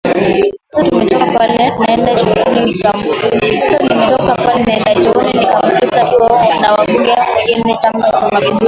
Sasa 0.69 0.83
nimetoka 0.91 1.25
pale 1.27 1.53
naenda 1.57 2.15
chooni 2.15 2.61
nikamkuta 5.81 6.01
akiwa 6.01 6.45
na 6.61 6.73
wabunge 6.73 7.11
wengine 7.35 7.71
wa 7.73 7.77
Chama 7.77 8.11
cha 8.11 8.29
mapinduzi 8.31 8.57